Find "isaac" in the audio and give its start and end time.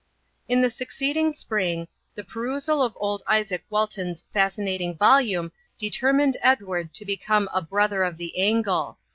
3.27-3.63